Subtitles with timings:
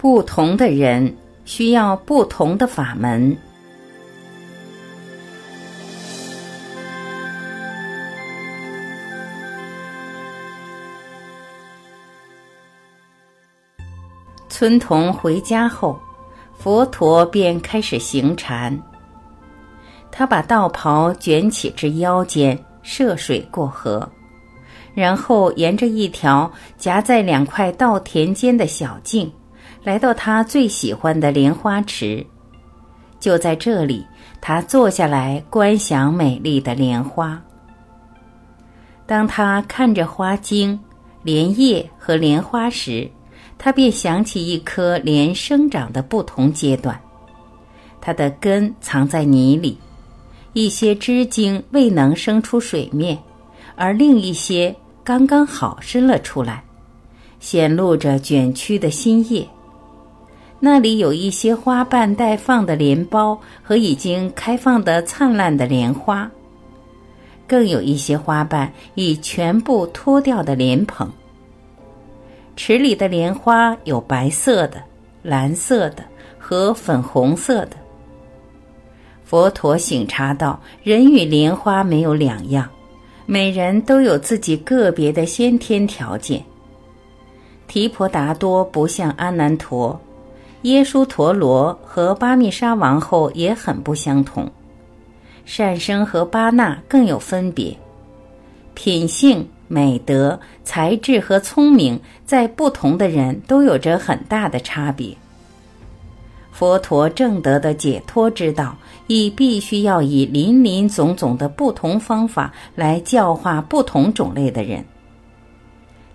[0.00, 1.14] 不同的人
[1.44, 3.36] 需要不同的法门。
[14.48, 16.00] 村童回家后，
[16.56, 18.74] 佛陀便开始行禅。
[20.10, 24.10] 他把道袍卷起至腰间，涉水过河，
[24.94, 29.30] 然后沿着一条夹在两块稻田间的小径，
[29.82, 32.24] 来到他最喜欢的莲花池。
[33.18, 34.04] 就在这里，
[34.40, 37.40] 他坐下来观想美丽的莲花。
[39.06, 40.78] 当他看着花茎、
[41.22, 43.10] 莲叶和莲花时，
[43.58, 46.98] 他便想起一棵莲生长的不同阶段，
[48.00, 49.76] 它的根藏在泥里，
[50.54, 53.18] 一些枝茎未能生出水面，
[53.76, 56.64] 而另一些刚刚好伸了出来，
[57.38, 59.46] 显露着卷曲的新叶。
[60.62, 66.30] 那里有一些花瓣待放的莲苞和已经开放的灿烂的莲花，
[67.46, 71.10] 更有一些花瓣已全部脱掉的莲蓬。
[72.56, 74.82] 池里的莲花有白色的、
[75.22, 76.04] 蓝色的
[76.38, 77.76] 和粉红色的。
[79.24, 82.68] 佛陀醒察到，人与莲花没有两样，
[83.24, 86.44] 每人都有自己个别的先天条件。
[87.66, 89.98] 提婆达多不像阿难陀，
[90.62, 94.50] 耶输陀罗和巴密沙王后也很不相同，
[95.44, 97.76] 善生和巴那更有分别，
[98.74, 99.48] 品性。
[99.72, 105.16] 美德、才智和聪明，在不同的人都有着很大的差别。
[106.50, 114.84] 佛陀正德的解脱之道，亦必须要以林林总总的不同方法来教化不同种类的人。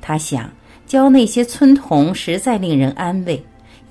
[0.00, 0.50] 他想
[0.84, 3.40] 教那些村童，实在令人安慰，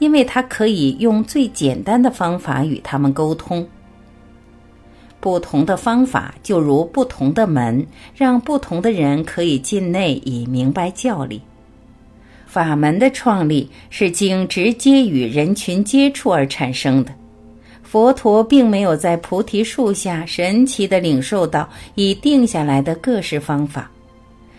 [0.04, 3.66] 因为他可以用最简单的方法与他们沟通。
[5.22, 11.42] 不同的方法，就如不同的门，让不同的人可以进内以明白教理。
[12.46, 17.14] 法门的创立是经直接与人群接触而产生的。
[17.82, 23.90] 佛陀并没有在菩提树下神奇的领受到已定下来的各式方法，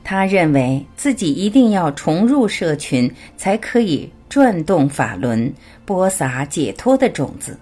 [0.02, 7.56] 他认为自己一定要重入社群，才可以转动法轮，播撒解脱的种子。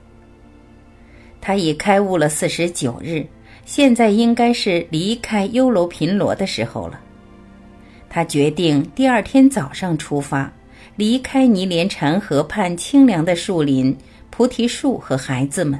[1.39, 3.27] 他已开悟了四十九日，
[3.67, 6.99] 现在应该是离开优楼频罗的时候了。
[8.09, 10.51] 他决定第二天早上出发，
[10.97, 13.95] 离开尼连禅河畔清凉的树林、
[14.31, 15.79] 菩提树和孩子们。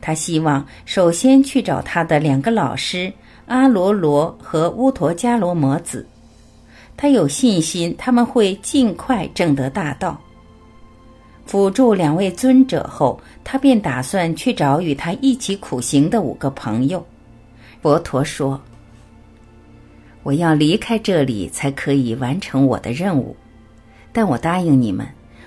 [0.00, 3.12] 他希望首先去找他的两个老师
[3.44, 6.08] 阿罗罗和乌陀迦罗摩子。
[7.02, 10.16] 他有信心他们会尽快证得大道。
[11.44, 17.04] 辅助两位尊者后，他便打算去找与他一起苦行的五个朋友。
[17.80, 18.60] 佛陀说
[20.22, 23.34] ：“我要离开这里才可以完成我的任务，
[24.12, 25.04] 但我答应你们，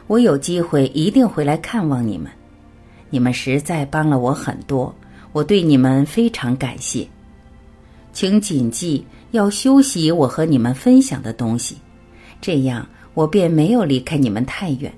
[0.08, 2.30] 我有机会一定回来看望你们。
[3.10, 4.94] 你们实在帮了我很多，
[5.32, 7.08] 我对你们非常感谢。
[8.16, 11.76] 请谨记要修习我和你们分享的东西，
[12.40, 14.92] 这样我便没有离开你们太远。”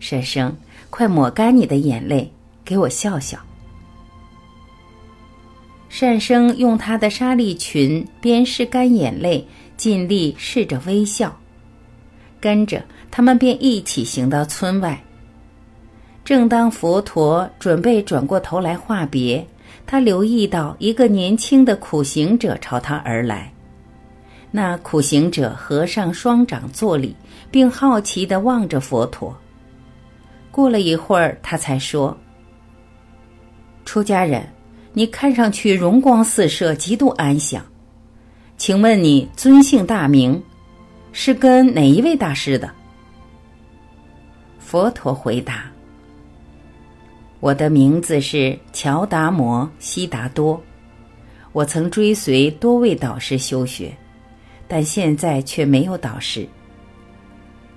[0.00, 0.52] 善生，
[0.90, 2.32] 快抹干你的眼泪，
[2.64, 3.38] 给我笑笑。
[5.88, 11.34] 善生用他的纱丽裙边拭干眼泪，尽力试着微笑。
[12.40, 15.00] 跟着他们便一起行到村外。
[16.24, 19.46] 正当佛陀准备转过头来话别，
[19.90, 23.52] 他留意到一个年轻的苦行者朝他而来。
[24.52, 27.16] 那苦行者合上双掌作礼，
[27.50, 29.36] 并好奇地望着佛陀。
[30.52, 32.16] 过了一会儿，他才说
[33.84, 34.48] ：“出家人，
[34.92, 37.60] 你看上去容光四射，极度安详。
[38.56, 40.40] 请问你尊姓大名？
[41.10, 42.70] 是跟哪一位大师的？”
[44.60, 45.64] 佛陀回答
[47.40, 50.62] ：“我的名字是乔达摩悉达多，
[51.52, 53.96] 我曾追随多位导师修学，
[54.68, 56.46] 但现在却没有导师。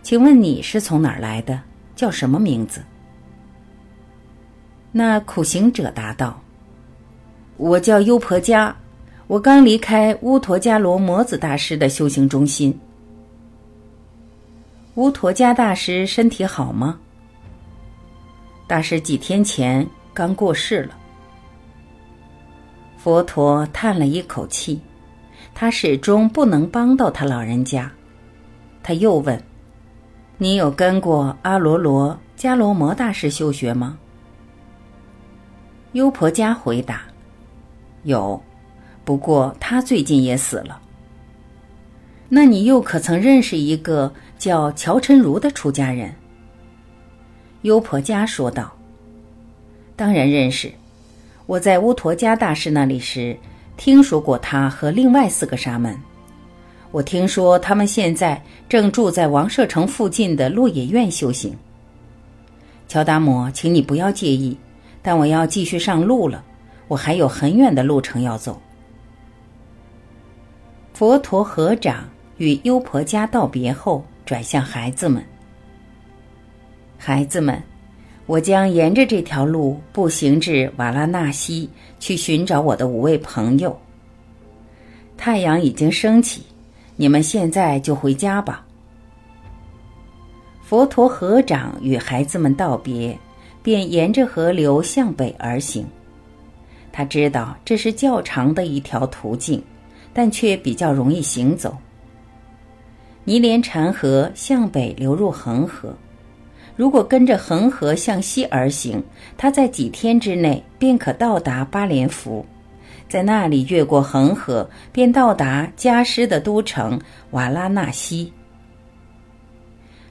[0.01, 1.59] 请问你是从哪儿来的？”
[1.95, 2.81] 叫什么名字？
[4.91, 6.41] 那苦行者答道
[7.55, 8.73] ：“我叫优婆迦，
[9.27, 12.77] 我刚离开乌陀迦罗摩子大师的修行中心。
[14.95, 16.99] 乌陀迦大师身体好吗？
[18.73, 20.97] 大师几天前刚过世了。”
[22.97, 24.81] 佛陀叹了一口气，
[25.53, 27.91] 他始终不能帮到他老人家。
[28.81, 29.39] 他又问。
[30.39, 33.95] 你有跟过阿罗罗迦罗摩大师修学吗？
[35.91, 37.03] 优婆家回答
[38.01, 38.41] ：“有，
[39.05, 40.81] 不过他最近也死了。”
[42.27, 46.11] 那你又可曾认识一个叫乔晨如的出家人？
[47.63, 48.71] 优婆家说道
[49.95, 50.71] ：“当然认识，
[51.45, 53.35] 我在乌陀迦大师那里时，
[53.75, 55.97] 听说过他和另外四个沙门。
[56.91, 61.53] 我听说他们现在正住在王舍城附近的鹿野院修行。
[62.87, 64.55] 乔达摩，请你不要介意，
[65.01, 66.43] 但我要继续上路了，
[66.87, 68.61] 我还有很远的路程要走。”
[70.93, 72.07] 佛陀合掌。
[72.37, 75.23] 与优婆家道别后，转向孩子们
[77.05, 77.61] ：“孩子们，
[78.27, 81.69] 我将沿着这条路步行至瓦拉纳西，
[81.99, 83.77] 去寻找我的五位朋友。
[85.17, 86.43] 太阳已经升起，
[86.95, 88.65] 你们现在就回家吧。”
[90.63, 93.19] 佛陀合掌与孩子们道别，
[93.61, 95.85] 便沿着河流向北而行。
[96.89, 99.61] 他知道这是较长的一条途径，
[100.13, 101.75] 但却比较容易行走。
[103.25, 105.93] 尼连禅河向北流入恒河，
[106.75, 109.03] 如果跟着恒河向西而行，
[109.37, 112.45] 他在几天之内便可到达巴连福，
[113.07, 116.99] 在那里越过恒河，便到达加师的都城
[117.31, 118.33] 瓦拉纳西。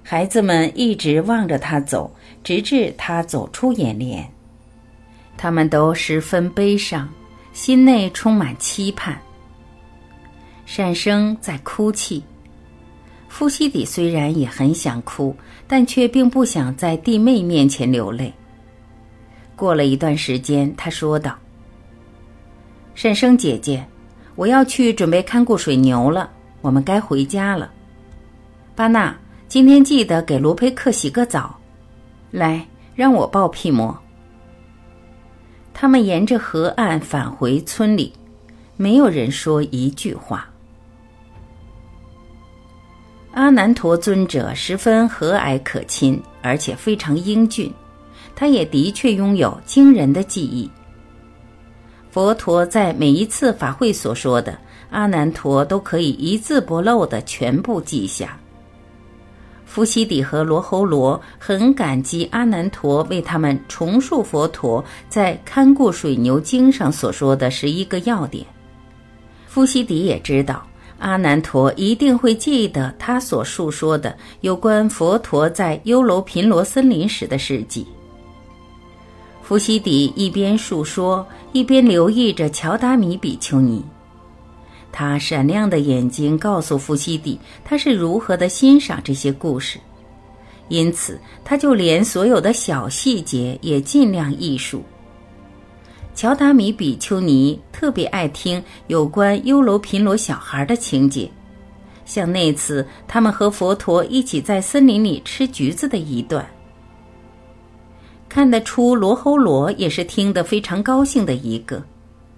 [0.04, 2.12] 孩子们一直望着他走，
[2.44, 4.24] 直至他走出眼帘，
[5.36, 7.08] 他们都十分悲伤，
[7.52, 9.18] 心内充满期盼。
[10.64, 12.22] 善生在哭泣。
[13.32, 15.34] 夫西底虽然也很想哭，
[15.66, 18.30] 但却并不想在弟妹面前流泪。
[19.56, 21.34] 过了一段时间，他说道
[22.94, 23.82] ：“沈生姐姐，
[24.34, 26.30] 我要去准备看顾水牛了，
[26.60, 27.72] 我们该回家了。
[28.76, 29.16] 巴纳，
[29.48, 31.58] 今天记得给罗佩克洗个澡。
[32.30, 33.98] 来，让我抱屁魔。”
[35.72, 38.12] 他们沿着河岸返回村里，
[38.76, 40.51] 没有人说一句话。
[43.32, 47.72] 阿难陀尊者十分和蔼可亲，而且非常英俊。
[48.34, 50.70] 他也的确拥有惊人的记忆。
[52.10, 54.58] 佛陀在每一次法会所说的，
[54.90, 58.38] 阿难陀都可以一字不漏的全部记下。
[59.64, 68.44] 伏羲底和罗侯罗很感激阿难陀为他们重述佛陀在《看顾水牛经》上所说的十一个要点。
[69.46, 70.66] 伏羲底也知道。
[71.02, 77.84] 阿难陀一定会记得他所述说的有关佛陀在优楼频罗森林时的事迹。
[79.42, 83.84] 伏羲底一边述说，一边留意着乔达米比丘尼。
[84.92, 89.80] 他闪亮的眼睛告诉伏羲底，他是如何的欣赏这些故事，
[90.68, 94.84] 因此他就连所有的小细节也尽量艺术。
[96.14, 101.28] 乔达米比丘尼特别爱听有关优楼频罗小孩的情节，
[102.04, 106.46] 像那次他们和佛陀一起在森林里吃橘子的一段。
[108.28, 111.82] 看得出罗侯罗也是听得非常高兴的一个，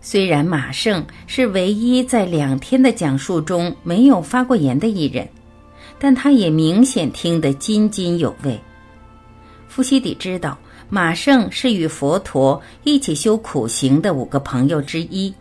[0.00, 5.29] 虽然马胜是唯一在两天的讲述中没有发过言的一人，
[5.99, 8.58] 但他也明显听得津津有味。
[9.67, 10.56] 夫西底知道。
[10.88, 15.34] 马胜是与佛陀一起修苦行的五个朋友之一，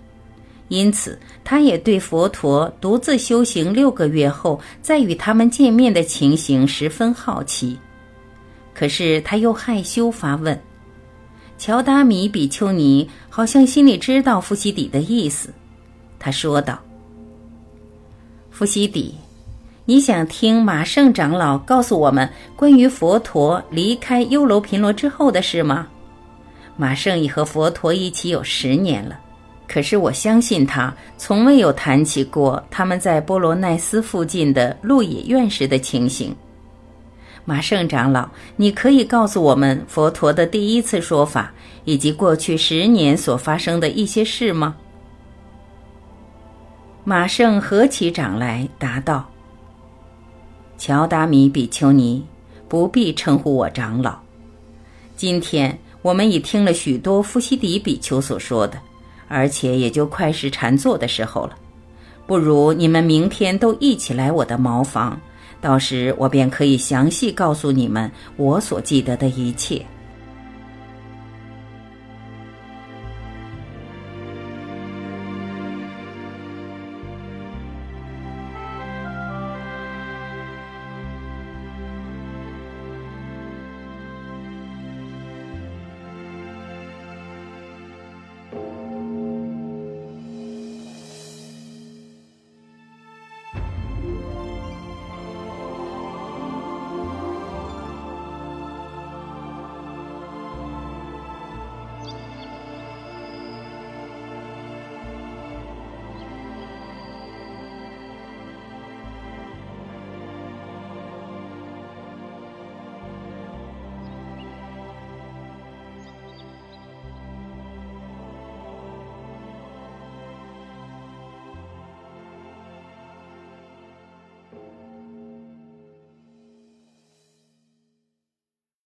[0.67, 7.77] 因此他也对佛陀独自修行六个月后再与他们见面的情形十分好奇。
[8.73, 10.59] 可是他又害羞发问
[11.59, 15.53] ：“乔达米比丘尼好像心里知道富西底的意思。”
[16.17, 16.79] 他说道
[18.49, 19.13] ：“富西底。”
[19.85, 25.85] 你想听马胜长老告诉我们关于佛陀离开优楼频罗之后的事吗？
[26.77, 29.19] 马胜已和佛陀一起有十年了，
[29.67, 36.33] 可是我相信他从未有谈起过他们在波罗奈斯附近的鹿野院时的情形。
[37.43, 38.25] 马胜长老，
[38.55, 41.51] 你可以告诉我们佛陀的第一次说法
[41.83, 44.77] 以及过去十年所发生的一些事吗？
[47.03, 49.27] 马胜合起掌来答道。
[50.85, 52.21] 乔达米比丘尼，
[52.67, 54.17] 不必称呼我长老。
[55.15, 58.77] 今天我们已听了许多夫西迪比丘所说的，
[59.29, 61.55] 而且也就快是禅坐的时候了。
[62.27, 65.17] 不如你们明天都一起来我的茅房，
[65.61, 69.81] 到时我便可以详细告诉你们我所记得的一切。